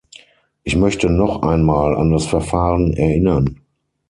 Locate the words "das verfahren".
2.11-2.91